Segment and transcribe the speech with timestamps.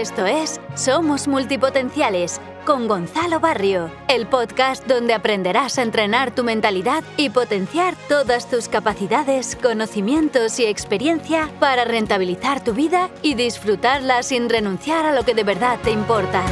[0.00, 7.04] Esto es Somos Multipotenciales con Gonzalo Barrio, el podcast donde aprenderás a entrenar tu mentalidad
[7.18, 14.48] y potenciar todas tus capacidades, conocimientos y experiencia para rentabilizar tu vida y disfrutarla sin
[14.48, 16.42] renunciar a lo que de verdad te importa.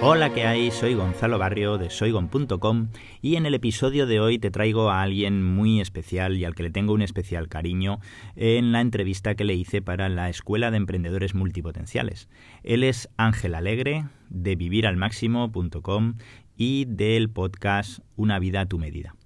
[0.00, 0.70] Hola, ¿qué hay?
[0.70, 2.88] Soy Gonzalo Barrio de soygon.com
[3.20, 6.62] y en el episodio de hoy te traigo a alguien muy especial y al que
[6.62, 7.98] le tengo un especial cariño
[8.36, 12.28] en la entrevista que le hice para la Escuela de Emprendedores Multipotenciales.
[12.62, 16.14] Él es Ángel Alegre de viviralmáximo.com
[16.56, 19.16] y del podcast Una vida a tu medida.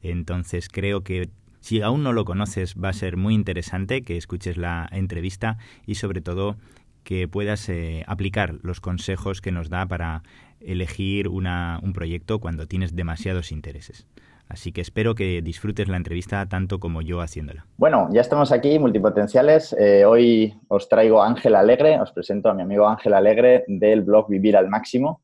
[0.00, 4.56] Entonces creo que si aún no lo conoces va a ser muy interesante que escuches
[4.56, 6.56] la entrevista y sobre todo
[7.04, 10.22] que puedas eh, aplicar los consejos que nos da para
[10.60, 14.06] elegir una, un proyecto cuando tienes demasiados intereses.
[14.50, 17.66] Así que espero que disfrutes la entrevista tanto como yo haciéndola.
[17.76, 19.72] Bueno, ya estamos aquí, multipotenciales.
[19.78, 24.02] Eh, hoy os traigo a Ángel Alegre, os presento a mi amigo Ángel Alegre del
[24.02, 25.22] blog Vivir al Máximo,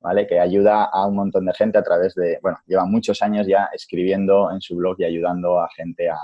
[0.00, 0.26] ¿vale?
[0.26, 3.70] que ayuda a un montón de gente a través de, bueno, lleva muchos años ya
[3.72, 6.18] escribiendo en su blog y ayudando a gente a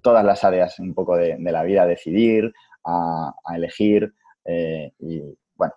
[0.00, 4.12] todas las áreas un poco de, de la vida, a decidir, a, elegir
[4.44, 5.22] eh, y,
[5.54, 5.74] bueno,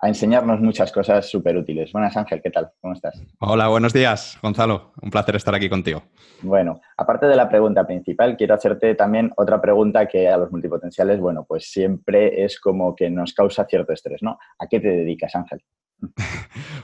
[0.00, 1.92] a enseñarnos muchas cosas súper útiles.
[1.92, 2.70] Buenas, Ángel, ¿qué tal?
[2.80, 3.20] ¿Cómo estás?
[3.40, 4.92] Hola, buenos días, Gonzalo.
[5.02, 6.02] Un placer estar aquí contigo.
[6.42, 11.18] Bueno, aparte de la pregunta principal, quiero hacerte también otra pregunta que a los multipotenciales,
[11.20, 14.38] bueno, pues siempre es como que nos causa cierto estrés, ¿no?
[14.58, 15.62] ¿A qué te dedicas, Ángel?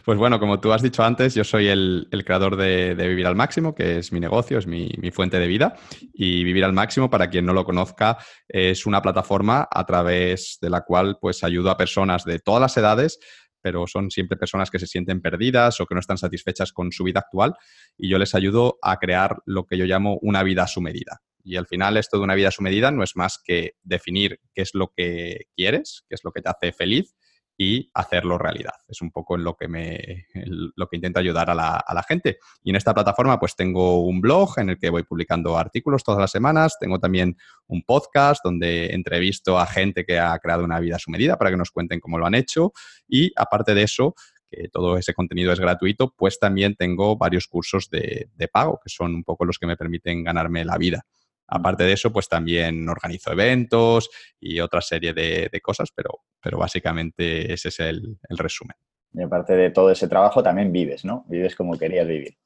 [0.04, 3.74] Pues bueno, como tú has dicho antes, yo soy el, creador de, Vivir al Máximo,
[3.74, 5.76] que es mi negocio, es mi, fuente de vida.
[6.12, 10.68] Y Vivir al Máximo, para quien no lo conozca, es una plataforma a través de
[10.68, 13.18] la cual pues ayudo a personas de todas las edades,
[13.62, 17.04] pero son siempre personas que se sienten perdidas o que no están satisfechas con su
[17.04, 17.54] vida actual.
[17.96, 21.22] Y yo les ayudo a crear lo que yo llamo una vida a su medida.
[21.42, 24.40] Y al final esto de una vida a su medida no es más que definir
[24.54, 27.14] qué es lo que quieres, qué es lo que te hace feliz
[27.56, 28.74] y hacerlo realidad.
[28.88, 30.26] Es un poco en lo que, me,
[30.76, 32.38] lo que intento ayudar a la, a la, gente.
[32.62, 36.20] Y en esta plataforma pues tengo un blog en el que voy publicando artículos todas
[36.20, 40.96] las semanas, tengo también un podcast donde entrevisto a gente que ha creado una vida
[40.96, 42.72] a su medida para que nos cuenten cómo lo han hecho
[43.08, 44.14] y aparte de eso,
[44.50, 48.90] que todo ese contenido es gratuito, pues también tengo varios cursos de, de pago que
[48.90, 51.06] son un poco los que me permiten ganarme la vida.
[51.46, 54.10] Aparte de eso, pues también organizo eventos
[54.40, 56.10] y otra serie de, cosas, pero,
[56.42, 58.76] pero básicamente ese es el, resumen.
[59.12, 61.24] Y aparte de todo ese trabajo, también vives, ¿no?
[61.28, 62.36] Vives como querías vivir.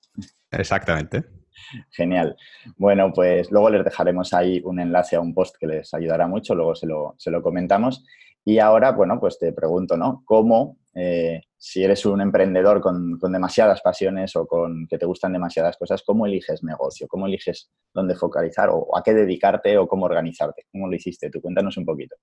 [0.51, 1.25] Exactamente.
[1.91, 2.37] Genial.
[2.77, 6.55] Bueno, pues luego les dejaremos ahí un enlace a un post que les ayudará mucho,
[6.55, 8.05] luego se lo, se lo comentamos.
[8.49, 10.23] Y ahora, bueno, pues te pregunto, ¿no?
[10.25, 15.77] ¿Cómo eh, si eres un emprendedor con, demasiadas pasiones o con que te gustan demasiadas
[15.77, 17.07] cosas, ¿cómo eliges negocio?
[17.09, 20.63] ¿Cómo eliges dónde focalizar o a qué dedicarte o cómo organizarte?
[20.73, 21.43] ¿Cómo lo hiciste tú?
[21.43, 22.17] Cuéntanos un poquito.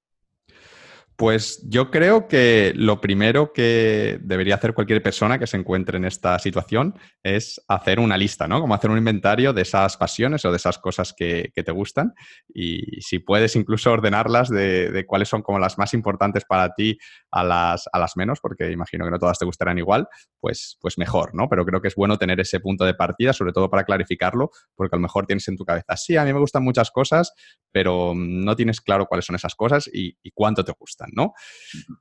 [1.16, 6.03] Pues yo creo que lo primero que debería hacer cualquier persona que se encuentre en
[6.03, 6.94] esta situación
[7.24, 8.59] es hacer una lista, ¿no?
[8.59, 12.14] Como hacer un inventario de esas pasiones o de esas cosas que, te gustan
[12.53, 17.00] y si puedes incluso ordenarlas de, cuáles son como las más importantes para ti
[17.35, 20.07] a las, a las menos, porque imagino que no todas te gustarán igual,
[20.40, 21.47] pues, pues mejor, ¿no?
[21.50, 24.96] Pero creo que es bueno tener ese punto de partida, sobre todo para clarificarlo, porque
[24.96, 27.34] a lo mejor tienes en tu cabeza, sí, a mí me gustan muchas cosas,
[27.72, 31.09] pero no tienes claro cuáles son esas cosas y, y cuánto te gustan.
[31.13, 31.34] ¿no?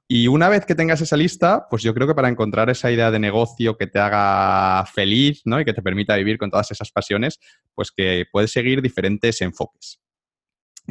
[0.09, 3.11] Y una vez que tengas esa lista, pues yo creo que para encontrar esa idea
[3.11, 5.61] de negocio que te haga feliz, ¿no?
[5.61, 7.39] Y que te permita vivir con todas esas pasiones,
[7.75, 10.01] pues que puedes seguir diferentes enfoques.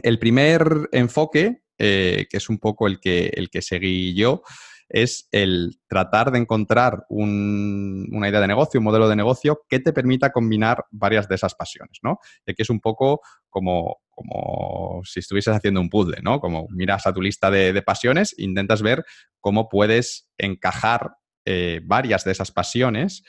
[0.01, 4.43] El primer enfoque, eh, que es un poco el que, el que seguí yo,
[4.89, 9.91] es el tratar de encontrar una idea de negocio, un modelo de negocio que te
[9.91, 12.19] permita combinar varias de esas pasiones, ¿no?
[12.45, 16.39] Y aquí es un poco como, como si estuvieses haciendo un puzzle, ¿no?
[16.39, 19.03] Como miras a tu lista de, pasiones, intentas ver
[19.39, 23.23] cómo puedes encajar eh, varias de esas pasiones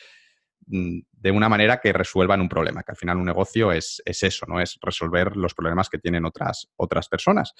[0.67, 4.61] de una manera que resuelvan un problema, que al final un negocio es, eso, ¿no?
[4.61, 7.53] Es resolver los problemas que tienen otras, otras personas.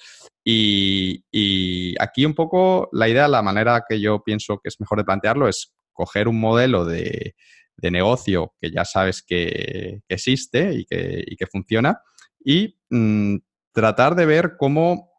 [0.43, 5.05] Y, aquí un poco la idea, la manera que yo pienso que es mejor de
[5.05, 7.35] plantearlo es coger un modelo de,
[7.81, 12.01] negocio que ya sabes que, existe y que, funciona
[12.43, 13.37] y mm,
[13.71, 15.14] tratar de ver cómo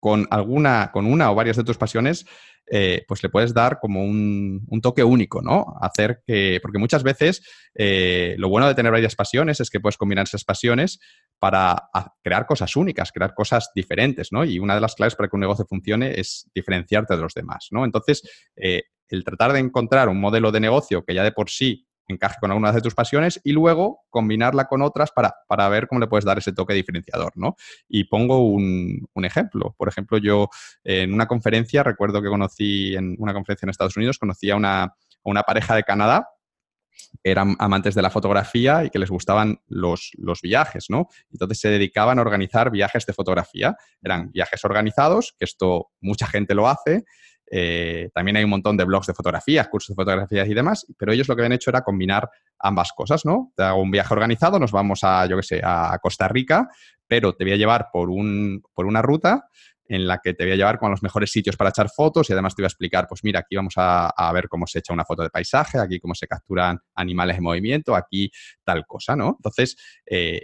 [0.00, 2.26] con alguna, con una o varias de tus pasiones,
[2.70, 5.74] eh, pues le puedes dar como un, toque único, ¿no?
[5.80, 7.42] Hacer que, porque muchas veces
[7.74, 11.00] eh, lo bueno de tener varias pasiones es que puedes combinar esas pasiones
[11.38, 11.88] para
[12.22, 14.44] crear cosas únicas, crear cosas diferentes, ¿no?
[14.44, 17.68] Y una de las claves para que un negocio funcione es diferenciarte de los demás,
[17.70, 17.84] ¿no?
[17.84, 18.22] Entonces,
[18.56, 22.36] eh, el tratar de encontrar un modelo de negocio que ya de por sí encaje
[22.40, 26.06] con algunas de tus pasiones y luego combinarla con otras para, para ver cómo le
[26.06, 27.56] puedes dar ese toque diferenciador, ¿no?
[27.88, 29.74] Y pongo un, un ejemplo.
[29.76, 30.48] Por ejemplo, yo
[30.84, 34.82] en una conferencia, recuerdo que conocí en una conferencia en Estados Unidos, conocí a una,
[34.82, 34.94] a
[35.24, 36.28] una pareja de Canadá
[37.22, 41.08] eran amantes de la fotografía y que les gustaban los, los, viajes, ¿no?
[41.30, 43.76] Entonces se dedicaban a organizar viajes de fotografía.
[44.02, 47.04] Eran viajes organizados, que esto mucha gente lo hace.
[47.50, 51.12] Eh, también hay un montón de blogs de fotografías, cursos de fotografías y demás, pero
[51.12, 52.28] ellos lo que habían hecho era combinar
[52.58, 53.52] ambas cosas, ¿no?
[53.56, 56.68] Te hago un viaje organizado, nos vamos a, yo qué sé, a Costa Rica,
[57.06, 59.48] pero te voy a llevar por, un, por una ruta
[59.88, 62.32] en la que te voy a llevar con los mejores sitios para echar fotos y
[62.32, 65.04] además te voy a explicar, pues mira, aquí vamos a, ver cómo se echa una
[65.04, 68.30] foto de paisaje, aquí cómo se capturan animales en movimiento, aquí
[68.62, 69.36] tal cosa, ¿no?
[69.38, 70.42] Entonces, eh,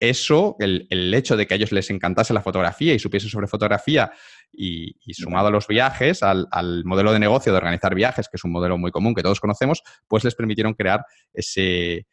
[0.00, 4.10] eso, el, hecho de que a ellos les encantase la fotografía y supiesen sobre fotografía
[4.52, 8.44] y, sumado a los viajes, al, al, modelo de negocio de organizar viajes, que es
[8.44, 12.06] un modelo muy común que todos conocemos, pues les permitieron crear ese,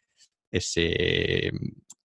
[0.51, 1.51] ese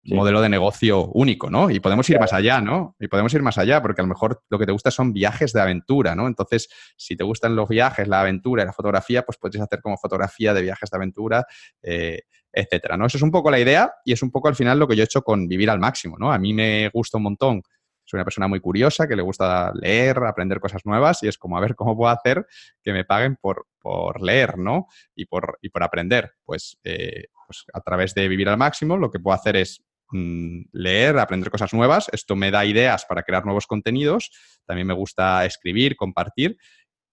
[0.03, 1.69] modelo de negocio único, ¿no?
[1.69, 2.95] Y podemos ir más allá, ¿no?
[2.99, 5.53] Y podemos ir más allá, porque a lo mejor lo que te gusta son viajes
[5.53, 6.27] de aventura, ¿no?
[6.27, 9.97] Entonces, si te gustan los viajes, la aventura y la fotografía, pues puedes hacer como
[9.97, 11.45] fotografía de viajes de aventura,
[11.81, 12.21] eh,
[12.51, 13.05] etcétera, ¿no?
[13.05, 15.03] Eso es un poco la idea y es un poco al final lo que yo
[15.03, 16.31] he hecho con vivir al máximo, ¿no?
[16.31, 17.61] A mí me gusta un montón.
[18.09, 21.57] Soy una persona muy curiosa, que le gusta leer, aprender cosas nuevas y es como
[21.57, 22.45] a ver cómo puedo hacer
[22.81, 24.87] que me paguen por, por leer, ¿no?
[25.15, 26.33] Y por, y por aprender.
[26.43, 30.63] Pues, eh, pues a través de vivir al máximo lo que puedo hacer es Mm,
[30.71, 32.09] leer, aprender cosas nuevas.
[32.11, 34.31] Esto me da ideas para crear nuevos contenidos.
[34.65, 36.57] También me gusta escribir, compartir.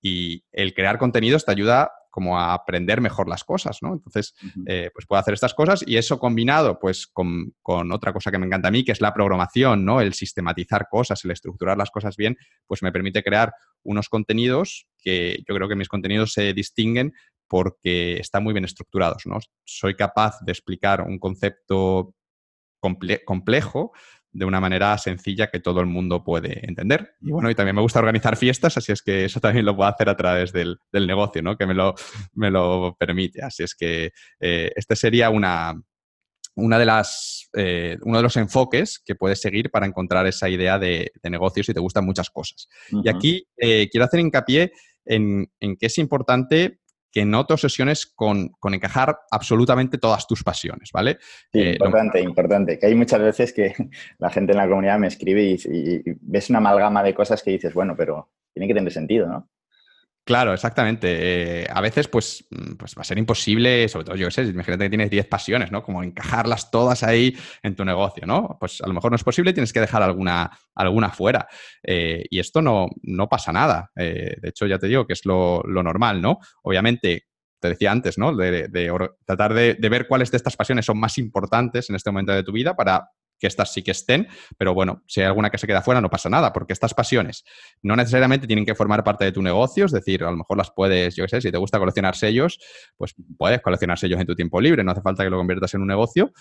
[0.02, 3.92] Y el crear contenidos te ayuda como a aprender mejor las cosas, ¿no?
[3.92, 4.34] Entonces,
[4.64, 8.38] eh, pues puedo hacer estas cosas y eso combinado, pues, con, con, otra cosa que
[8.38, 10.00] me encanta a mí, que es la programación, ¿no?
[10.00, 13.52] El sistematizar cosas, el estructurar las cosas bien, pues me permite crear
[13.82, 17.12] unos contenidos que yo creo que mis contenidos se distinguen
[17.48, 19.36] porque están muy bien estructurados, ¿no?
[19.66, 22.14] Soy capaz de explicar un concepto
[22.80, 23.92] complejo
[24.36, 27.14] de una manera sencilla que todo el mundo puede entender.
[27.20, 29.88] Y bueno, y también me gusta organizar fiestas, así es que eso también lo puedo
[29.88, 31.56] hacer a través del, negocio, ¿no?
[31.56, 31.94] Que me lo,
[32.34, 33.42] me lo permite.
[33.42, 35.74] Así es que eh, este sería una,
[36.54, 40.78] una de las, eh, uno de los enfoques que puedes seguir para encontrar esa idea
[40.78, 42.68] de, negocio si te gustan muchas cosas.
[42.90, 44.72] Y aquí eh, quiero hacer hincapié
[45.04, 46.80] en, en que es importante
[47.16, 51.16] que no te obsesiones con, encajar absolutamente todas tus pasioes, ¿vale?
[51.50, 52.78] Eh, importante, importante.
[52.78, 53.72] Que hay muchas veces que
[54.18, 57.52] la gente en la comunidad me escribe y, y, ves una amalgama de cosas que
[57.52, 59.48] dices, bueno, pero tiene que tener sentido, ¿no?
[60.26, 61.62] Claro, exactamente.
[61.62, 64.87] Eh, a veces, pues, mm, pues va a ser imposible, sobre todo yo sé, imagínate
[64.87, 65.84] que tienes 10 pasiones, ¿no?
[65.84, 68.56] Como encajarlas todas ahí en tu negocio, ¿no?
[68.58, 71.46] Pues a lo mejor no es posible tienes que dejar alguna, alguna fuera.
[71.81, 73.93] Eh, y esto no, no pasa nada.
[73.94, 76.40] Eh, de hecho, ya te digo que es lo, normal, ¿no?
[76.62, 77.29] Obviamente,
[77.61, 78.34] te decía antes, ¿no?
[78.34, 78.69] De,
[79.25, 82.43] tratar de, de, ver cuáles de estas pasiones son más importantes en este momento de
[82.43, 84.28] tu vida para que estas sí que estén,
[84.58, 87.44] pero bueno, si hay alguna que se queda fuera no pasa nada, porque estas pasiones
[87.82, 90.70] no necesariamente tienen que formar parte de tu negocio, es decir, a lo mejor las
[90.70, 92.58] puedes, yo qué sé, si te gusta coleccionar sellos,
[92.96, 95.82] pues puedes coleccionar sellos en tu tiempo libre, no hace falta que lo conviertas en
[95.82, 96.32] un negocio.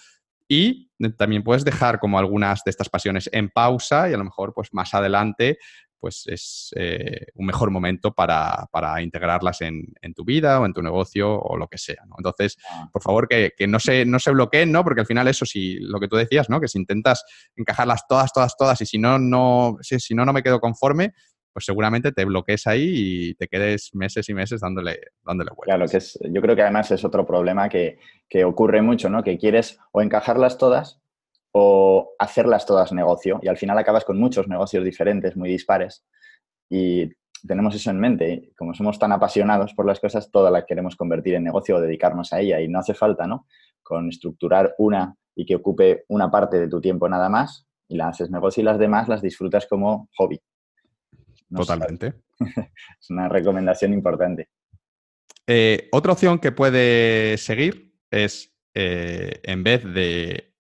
[0.48, 4.54] Y también puedes dejar como algunas de estas pasiones en pausa y a lo mejor
[4.54, 5.58] pues más adelante
[6.00, 8.68] pues es eh, un mejor momento para,
[9.02, 12.04] integrarlas en, tu vida o en tu negocio o lo que sea.
[12.18, 12.90] Entonces, ah.
[12.92, 14.84] por favor, que, no, se, no se bloqueen, ¿no?
[14.84, 16.62] Porque al final eso, si lo que tú decías, ¿no?
[16.62, 17.24] Que si intentas
[17.56, 21.14] encajarlas todas, todas, todas y si no, no, si, no, no me quedo conforme,
[21.52, 25.76] pues seguramente te bloquees ahí y te quedes meses y meses dándole, dándole vueltas.
[25.76, 27.98] Claro, que es, yo creo que además es otro problema que,
[28.28, 29.24] que ocurre mucho, ¿no?
[29.24, 31.02] Que quieres o encajarlas todas
[31.58, 36.04] o hacerlas todas negocio y al final acabas con muchos negocios diferentes, muy dispares
[36.70, 37.10] y
[37.48, 38.52] tenemos eso en mente.
[38.58, 42.34] Como somos tan apasionados por las cosas, todas las queremos convertir en negocio o dedicarnos
[42.34, 43.48] a ella y no hace falta, ¿no?
[43.82, 48.10] Con estructurar una y que ocupe una parte de tu tiempo nada más y la
[48.10, 50.42] haces negocio y las demás las disfrutas como hobby.
[51.56, 52.16] Totalmente.
[53.00, 54.50] es una recomendación importante.
[55.48, 60.55] Eh, otra opción que puede seguir es, eh, en vez de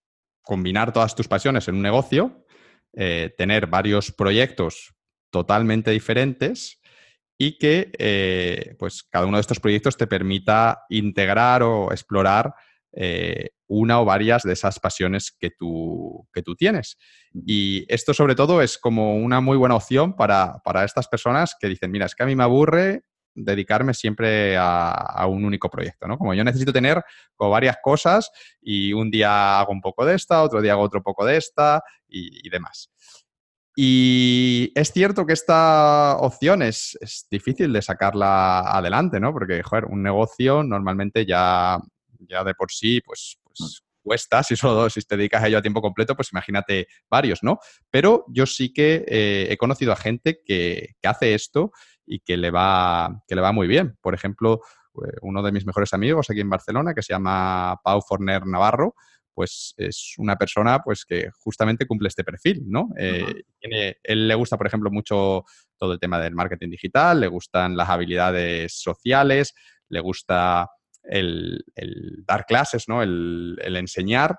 [0.45, 2.45] combinar todas tus pasiones en un negocio,
[2.93, 4.93] eh, tener varios proyectos
[5.29, 6.79] totalmente diferentes
[7.37, 12.53] y que eh, pues cada uno de estos proyectos te permita integrar o explorar
[12.93, 16.97] eh, una o varias de esas pasiones que tú, que tú tienes.
[17.33, 21.67] Y esto sobre todo es como una muy buena opción para, para estas personas que
[21.67, 23.03] dicen, mira, es que a mí me aburre
[23.35, 26.17] dedicarme siempre a, un único proyecto, ¿no?
[26.17, 27.03] Como yo necesito tener
[27.37, 31.25] varias cosas y un día hago un poco de esta, otro día hago otro poco
[31.25, 32.89] de esta y, demás.
[33.75, 39.33] Y es cierto que esta opción es, es, difícil de sacarla adelante, ¿no?
[39.33, 41.77] Porque, joder, un negocio normalmente ya,
[42.19, 45.61] ya de por sí, pues, pues cuesta, si solo si te dedicas a ello a
[45.63, 47.57] tiempo completo, pues imagínate varios, ¿no?
[47.89, 51.71] Pero yo sí que eh, he conocido a gente que, hace esto
[52.05, 53.97] y que le, va, que le va muy bien.
[54.01, 54.61] Por ejemplo,
[55.03, 58.93] eh, uno de mis mejores amigos aquí en Barcelona, que se llama Pau Forner Navarro,
[59.33, 62.89] pues es una persona pues que justamente cumple este perfil, ¿no?
[62.97, 65.43] Eh, él le gusta, por ejemplo, mucho
[65.77, 69.53] todo el tema del marketing digital, le gustan las habilidades sociales,
[69.89, 70.69] le gusta
[71.09, 71.63] el,
[72.25, 73.01] dar clases, ¿no?
[73.01, 74.37] El, enseñar.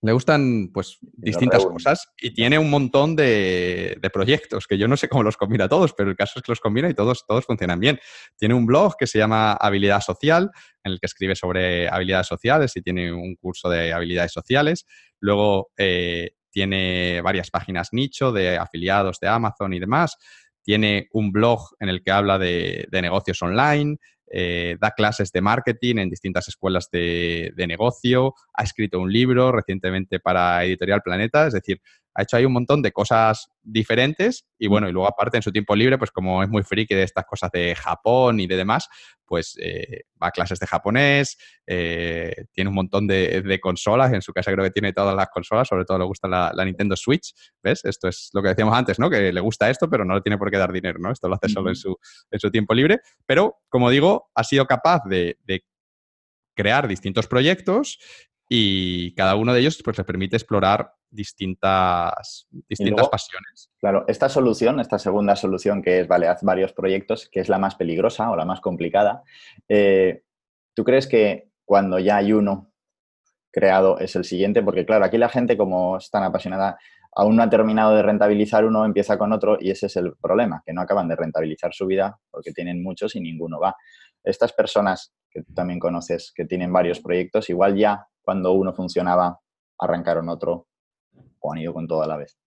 [0.00, 5.08] Le gustan, pues, distintas cosas y tiene un montón de, proyectos que yo no sé
[5.08, 7.80] cómo los combina todos, pero el caso es que los combina y todos, todos funcionan
[7.80, 7.98] bien.
[8.36, 10.50] Tiene un blog que se llama Habilidad Social,
[10.84, 14.86] en el que escribe sobre habilidades sociales y tiene un curso de habilidades sociales.
[15.18, 20.16] Luego eh, tiene varias páginas nicho de afiliados de Amazon y demás.
[20.62, 23.96] Tiene un blog en el que habla de negocios online,
[24.30, 30.20] eh, da clases de marketing en distintas escuelas de, negocio, ha escrito un libro recientemente
[30.20, 31.80] para Editorial Planeta, es decir,
[32.18, 35.52] ha hecho ahí un montón de cosas diferentes y bueno, y luego aparte en su
[35.52, 38.88] tiempo libre, pues como es muy friki de estas cosas de Japón y de demás,
[39.24, 44.32] pues eh, va a clases de japonés, eh, tiene un montón de, consolas, en su
[44.32, 47.32] casa creo que tiene todas las consolas, sobre todo le gusta la, Nintendo Switch,
[47.62, 47.84] ¿ves?
[47.84, 49.08] Esto es lo que decíamos antes, ¿no?
[49.08, 51.12] Que le gusta esto, pero no le tiene por qué dar dinero, ¿no?
[51.12, 51.96] Esto lo hace solo en su,
[52.32, 55.64] en su tiempo libre, pero como digo, ha sido capaz de, de
[56.56, 58.00] crear distintos proyectos
[58.48, 63.70] y cada uno de ellos pues le permite explorar distintas, distintas pasiones.
[63.78, 67.58] Claro, esta solución, esta segunda solución que es, vale, haz varios proyectos, que es la
[67.58, 69.22] más peligrosa o la más complicada,
[69.68, 70.22] eh,
[70.74, 72.72] ¿tú crees que cuando ya hay uno
[73.50, 74.62] creado es el siguiente?
[74.62, 76.78] Porque claro, aquí la gente como es tan apasionada,
[77.12, 80.62] aún no ha terminado de rentabilizar uno, empieza con otro y ese es el problema,
[80.64, 83.74] que no acaban de rentabilizar su vida porque tienen muchos y ninguno va.
[84.22, 89.40] Estas personas que tú también conoces, que tienen varios proyectos, igual ya cuando uno funcionaba,
[89.78, 90.67] arrancaron otro
[91.40, 92.38] o han ido con todo a la vez.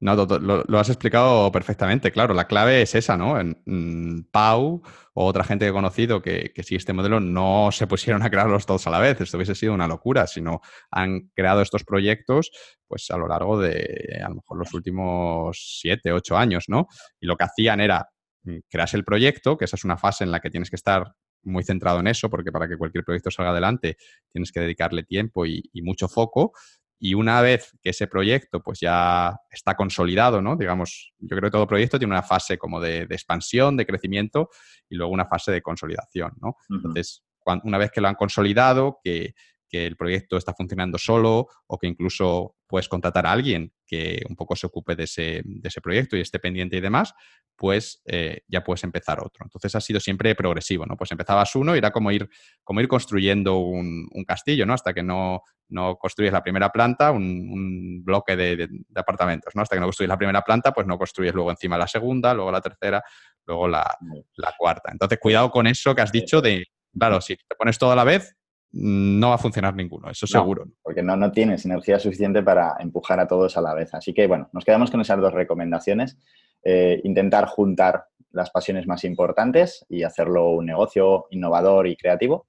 [0.00, 2.34] No, lo, has explicado perfectamente, claro.
[2.34, 3.40] La clave es esa, ¿no?
[3.40, 4.82] En, mm, Pau
[5.14, 8.28] o otra gente que he conocido que, que sigue este modelo no se pusieron a
[8.28, 9.20] crearlos todos a la vez.
[9.20, 12.50] Esto hubiese sido una locura, sino han creado estos proyectos
[12.86, 16.86] pues a lo largo de a lo mejor los últimos siete, ocho años, ¿no?
[17.18, 18.06] Y lo que hacían era
[18.42, 21.14] mm, crearse el proyecto, que esa es una fase en la que tienes que estar
[21.44, 23.96] muy centrado en eso, porque para que cualquier proyecto salga adelante
[24.32, 26.52] tienes que dedicarle tiempo y, mucho foco.
[26.98, 30.56] Y una vez que ese proyecto pues ya está consolidado, ¿no?
[30.56, 34.48] Digamos, yo creo que todo proyecto tiene una fase como de, expansión, de crecimiento
[34.88, 36.56] y luego una fase de consolidación, ¿no?
[36.70, 37.24] Entonces,
[37.64, 39.34] una vez que lo han consolidado, que,
[39.74, 44.36] que el proyecto está funcionando solo o que incluso puedes contratar a alguien que un
[44.36, 47.12] poco se ocupe de ese, de ese proyecto y esté pendiente y demás,
[47.56, 49.44] pues eh, ya puedes empezar otro.
[49.44, 50.96] Entonces ha sido siempre progresivo, ¿no?
[50.96, 52.28] Pues empezabas uno y era como ir,
[52.62, 54.74] como ir construyendo un, castillo, ¿no?
[54.74, 59.62] Hasta que no, no construyes la primera planta, un, bloque de, apartamentos, ¿no?
[59.62, 62.52] Hasta que no construyes la primera planta, pues no construyes luego encima la segunda, luego
[62.52, 63.02] la tercera,
[63.44, 63.98] luego la,
[64.36, 64.92] la cuarta.
[64.92, 66.64] Entonces, cuidado con eso que has dicho de,
[66.96, 68.36] claro, si te pones todo a la vez,
[68.76, 70.66] no va a funcionar ninguno, eso seguro.
[70.82, 73.94] Porque no, no tienes energía suficiente para empujar a todos a la vez.
[73.94, 76.18] Así que, bueno, nos quedamos con esas dos recomendaciones.
[76.64, 82.48] Eh, intentar juntar las pasiones más importantes y hacerlo un negocio innovador y creativo.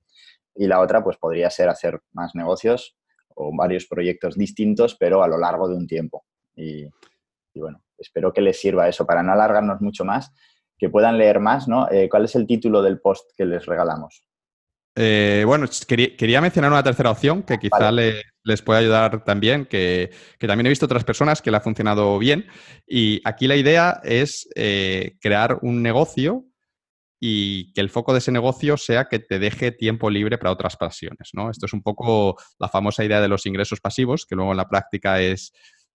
[0.55, 2.97] Y la otra, pues podría ser hacer más negocios
[3.35, 6.25] o varios proyectos distintos, pero a lo largo de un tiempo.
[6.55, 6.87] Y,
[7.53, 10.33] bueno, espero que les sirva eso para no alargarnos mucho más,
[10.75, 11.87] que puedan leer más, ¿no?
[11.91, 14.25] Eh, ¿Cuál es el título del post que les regalamos?
[14.95, 20.67] Eh, bueno, quería, mencionar una tercera opción que quizá les pueda ayudar también, que, también
[20.67, 22.47] he visto otras personas que le ha funcionado bien.
[22.87, 26.45] Y aquí la idea es eh, crear un negocio
[27.19, 30.77] y que el foco de ese negocio sea que te deje tiempo libre para otras
[30.77, 31.29] pasiones.
[31.33, 31.49] ¿no?
[31.49, 34.69] Esto es un poco la famosa idea de los ingresos pasivos, que luego en la
[34.69, 35.51] práctica es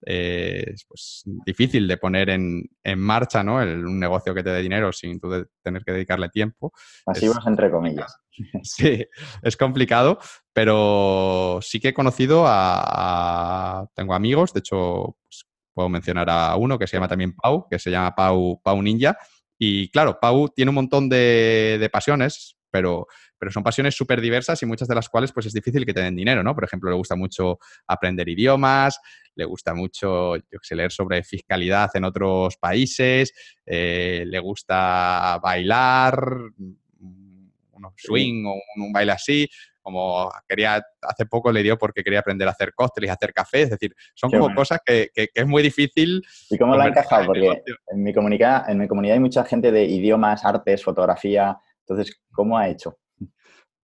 [0.07, 3.57] eh, pues, difícil de poner en, marcha ¿no?
[3.57, 6.73] un negocio que te dé dinero sin tú tener que dedicarle tiempo.
[7.04, 8.16] Pasivos entre comillas.
[8.62, 9.07] Sí,
[9.42, 10.19] es complicado,
[10.54, 13.87] pero sí que he conocido a...
[13.95, 17.78] tengo amigos, de hecho, pues, puedo mencionar a uno que se llama también Pau, que
[17.78, 19.19] se llama Pau, Pau Ninja.
[19.59, 23.07] Y claro, Pau tiene un montón de, de pasiones, pero,
[23.40, 26.02] pero son pasiones súper diversas y muchas de las cuales pues es difícil que te
[26.02, 26.54] den dinero, ¿no?
[26.54, 29.00] Por ejemplo, le gusta mucho aprender idiomas,
[29.35, 33.32] le gusta mucho, yo sé, leer sobre fiscalidad en otros países,
[33.64, 36.23] eh, le gusta bailar,
[36.59, 39.49] un swing o un, baile así,
[39.80, 43.62] como quería, hace poco le dio porque quería aprender a hacer cócteles, a hacer café,
[43.62, 46.23] es decir, son como cosas que, es muy difícil.
[46.50, 47.25] ¿Y cómo lo ha encajado?
[47.25, 51.56] Porque en mi, comunidad, en mi comunidad hay mucha gente de idiomas, artes, fotografía,
[51.90, 52.99] entonces, ¿cómo ha hecho?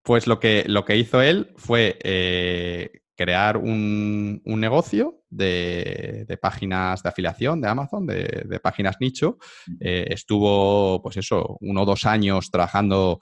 [0.06, 7.08] Pues lo que, lo que hizo él fue eh, crear un, negocio de, páginas de
[7.08, 9.38] afiliación de Amazon, de, páginas nicho.
[9.80, 13.18] Eh, estuvo, pues eso, uno o dos años trabajando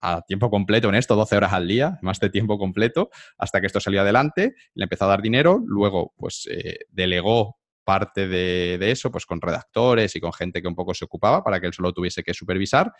[0.00, 3.68] a tiempo completo en esto, 12 horas al día, más de tiempo completo, hasta que
[3.68, 8.90] esto salió adelante, le empezó a dar dinero, luego pues eh, delegó parte de, de,
[8.90, 11.72] eso, pues con redactores y con gente que un poco se ocupaba para que él
[11.72, 12.92] solo tuviese que supervisar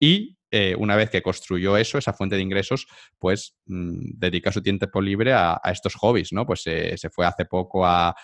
[0.00, 2.88] y eh, una vez que construyó eso, esa fuente de ingresos,
[3.18, 6.44] pues mm, dedica su tiempo libre a, estos hobbies, ¿no?
[6.44, 8.14] Pues eh, se fue hace poco a,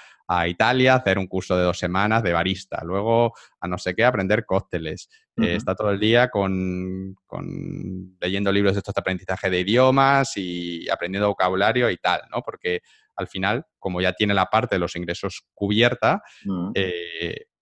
[0.49, 4.05] Italia a hacer un curso de dos semanas de barista, luego a no sé qué,
[4.05, 5.09] aprender cócteles.
[5.41, 7.15] Eh, está todo el día con,
[8.21, 12.43] leyendo libros de estos de aprendizaje de idiomas y aprendiendo vocabulario y tal, ¿no?
[12.43, 12.81] Porque
[13.15, 16.21] al final, como ya tiene la parte de los ingresos cubierta,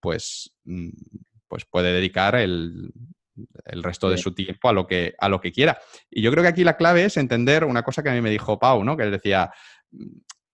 [0.00, 0.88] pues, mm,
[1.46, 2.94] pues puede dedicar el,
[3.64, 5.78] el resto de su tiempo a lo, que, a lo que quiera.
[6.10, 8.30] Y yo creo que aquí la clave es entender una cosa que a mí me
[8.30, 8.96] dijo Pau, ¿no?
[8.96, 9.52] Que él decía,
[9.90, 10.06] mm,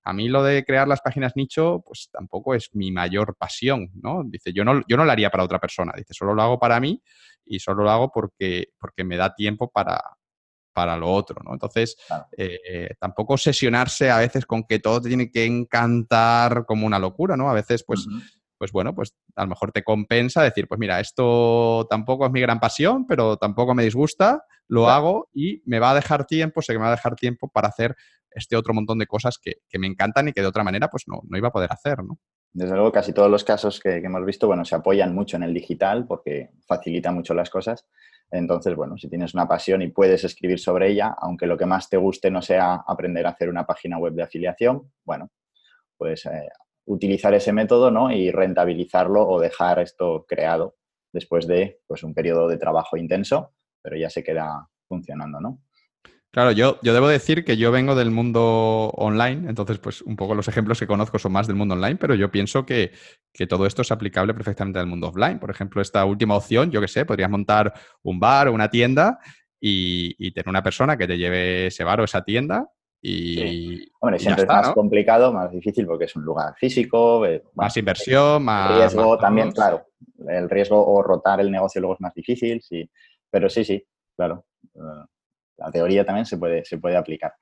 [0.05, 4.23] a mí lo de crear las páginas nicho, pues tampoco es mi mayor pasión, ¿no?
[4.25, 6.81] Dice, yo no, yo no lo haría para otra persona, dice, solo lo hago para
[6.81, 7.03] mí
[7.45, 10.01] y solo lo hago porque, porque me da tiempo para,
[10.73, 11.53] para lo otro, ¿no?
[11.53, 11.97] Entonces,
[12.37, 17.51] eh, tampoco obsesionarse a veces con que todo tiene que encantar como una locura, ¿no?
[17.51, 18.07] A veces, pues
[18.61, 22.43] pues bueno, pues a lo mejor te compensa decir, pues mira, esto tampoco es mi
[22.43, 26.75] gran pasión, pero tampoco me disgusta, lo hago y me va a dejar tiempo, sé
[26.75, 27.97] que me va a dejar tiempo para hacer
[28.31, 31.23] este otro montón de cosas que, me encantan y que de otra manera pues no,
[31.27, 32.19] no iba a poder hacer, ¿no?
[32.53, 35.55] Desde luego, casi todos los casos que, hemos visto, bueno, se apoyan mucho en el
[35.55, 37.87] digital porque facilita mucho las cosas.
[38.31, 41.89] Entonces, bueno, si tienes una pasión y puedes escribir sobre ella, aunque lo que más
[41.89, 45.31] te guste no sea aprender a hacer una página web de afiliación, bueno,
[45.97, 46.49] pues eh,
[46.91, 48.11] utilizar ese método ¿no?
[48.11, 50.77] y rentabilizarlo o dejar esto creado
[51.13, 55.61] después de pues, un periodo de trabajo intenso, pero ya se queda funcionando, ¿no?
[56.33, 60.37] Claro, yo, yo debo decir que yo vengo del mundo online, entonces pues un poco
[60.37, 62.93] los ejemplos que conozco son más del mundo online, pero yo pienso que,
[63.49, 65.41] todo esto es aplicable perfectamente al mundo offline.
[65.41, 69.19] Por ejemplo, esta última opción, yo que sé, podrías montar un bar o una tienda
[69.61, 72.69] y, y, tener una persona que te lleve ese bar o esa tienda
[73.03, 77.25] y, Hombre, siempre es más complicado, más difícil porque es un lugar físico.
[77.25, 78.77] Eh, más inversión, más.
[78.77, 79.87] Riesgo también, claro.
[80.29, 82.89] El riesgo o rotar el negocio luego es más difícil, sí.
[83.31, 83.83] Pero sí, sí,
[84.15, 84.45] claro.
[84.75, 85.05] Eh,
[85.57, 87.33] la teoría también se puede, se puede aplicar.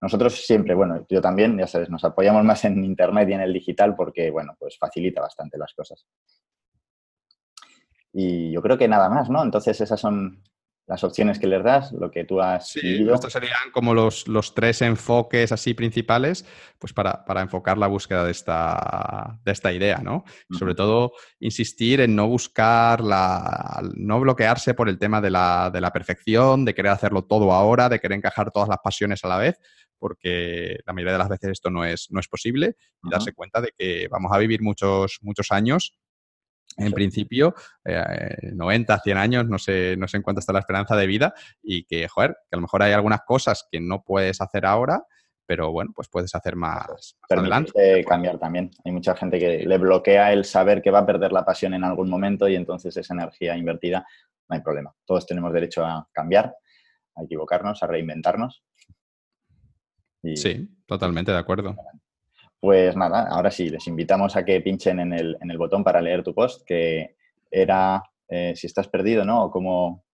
[0.00, 3.52] Nosotros siempre, bueno, yo también, ya sabes, nos apoyamos más en Internet y en el
[3.52, 6.06] digital porque, bueno, pues facilita bastante las cosas.
[8.12, 9.42] Y yo creo que nada más, ¿no?
[9.42, 10.42] Entonces esas son
[10.86, 14.54] las opciones que les das, lo que tú has sí, estos serían como los, los,
[14.54, 16.46] tres enfoques así principales,
[16.78, 20.24] pues para, enfocar la búsqueda de esta, de esta idea, ¿no?
[20.56, 25.80] Sobre todo, insistir en no buscar la, no bloquearse por el tema de la, de
[25.80, 29.38] la perfección, de querer hacerlo todo ahora, de querer encajar todas las pasiones a la
[29.38, 29.58] vez,
[29.98, 33.60] porque la mayoría de las veces esto no es, no es posible, y darse cuenta
[33.60, 35.98] de que vamos a vivir muchos, muchos años
[36.76, 40.96] en principio, 90, eh, 100 años, no sé, no sé en cuánto está la esperanza
[40.96, 44.40] de vida y que, joder, que a lo mejor hay algunas cosas que no puedes
[44.40, 45.04] hacer ahora,
[45.46, 48.04] pero bueno, pues puedes hacer más, adelante.
[48.04, 48.70] cambiar también.
[48.84, 51.84] Hay mucha gente que le bloquea el saber que va a perder la pasión en
[51.84, 54.06] algún momento y entonces esa energía invertida,
[54.48, 54.92] no hay problema.
[55.04, 56.54] Todos tenemos derecho a cambiar,
[57.14, 58.64] a equivocarnos, a reinventarnos.
[60.34, 61.76] Sí, totalmente de acuerdo.
[62.60, 66.00] Pues nada, ahora sí, les invitamos a que pinchen en el, en el botón para
[66.00, 67.16] leer tu post, que
[67.50, 69.44] era eh, si estás perdido, ¿no?
[69.44, 70.06] O cómo,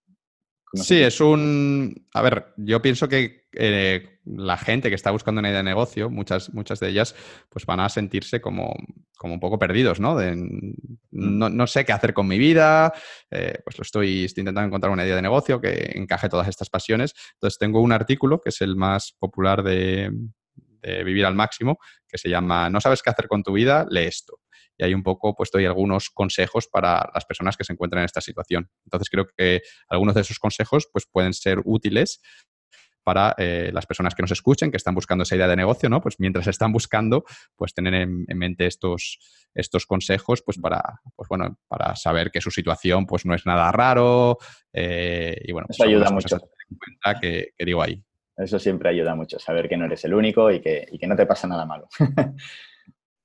[0.74, 2.06] sí, es un...
[2.14, 6.08] A ver, yo pienso que eh, la gente que está buscando una idea de negocio,
[6.08, 7.14] muchas, muchas de ellas,
[7.48, 8.74] pues van a sentirse como,
[9.16, 10.16] como un poco perdidos, ¿no?
[10.16, 10.98] De, mm.
[11.10, 12.92] no, sé qué hacer con mi vida,
[13.30, 16.70] eh, pues lo estoy, estoy, intentando encontrar una idea de negocio que encaje todas estas
[16.70, 17.14] pasiones.
[17.34, 20.10] Entonces tengo un artículo, que es el más popular de,
[20.82, 24.04] de vivir al máximo, que se llama No sabes qué hacer con tu vida, lee
[24.04, 24.38] esto.
[24.76, 28.06] Y hay un poco puesto ahí algunos consejos para las personas que se encuentran en
[28.06, 28.70] esta situación.
[28.84, 32.20] Entonces creo que algunos de esos consejos pues, pueden ser útiles
[33.02, 36.00] para eh, las personas que nos escuchen, que están buscando esa idea de negocio, ¿no?
[36.00, 37.24] Pues mientras están buscando,
[37.56, 39.18] pues tener en, mente estos,
[39.54, 43.72] estos consejos, pues para, pues bueno, para saber que su situación pues no es nada
[43.72, 44.38] raro
[44.72, 46.36] eh, y bueno, pues Eso ayuda mucho.
[46.36, 48.02] En cuenta que, que digo ahí.
[48.36, 51.46] Eso siempre ayuda mucho, saber que no eres el único y que, no te pasa
[51.46, 51.88] nada malo.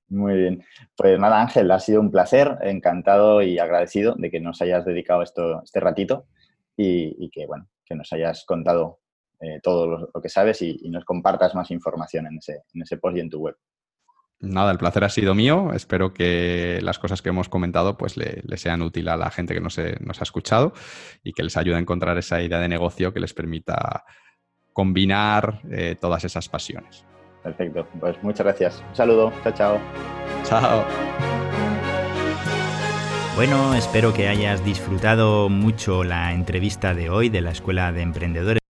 [0.09, 0.63] Muy bien.
[0.95, 5.21] Pues nada, Ángel, ha sido un placer, encantado y agradecido de que nos hayas dedicado
[5.21, 6.27] esto, este ratito
[6.75, 8.99] y, que, bueno, que nos hayas contado
[9.39, 13.17] eh, todo lo, que sabes y, nos compartas más información en ese, en ese post
[13.17, 13.55] y en tu web.
[14.39, 15.71] Nada, el placer ha sido mío.
[15.73, 19.61] Espero que las cosas que hemos comentado pues le, sean útiles a la gente que
[19.61, 20.73] nos, nos, ha escuchado
[21.23, 24.05] y que les ayude a encontrar esa idea de negocio que les permita
[24.77, 27.03] combinar eh, todas esas pasiones.
[27.41, 28.83] Perfecto, pues muchas gracias.
[28.87, 29.79] Un saludo, chao, chao.
[30.43, 30.85] Chao.
[33.35, 38.66] Bueno, espero que hayas disfrutado mucho la entrevista de hoy de la Escuela de Emprendedores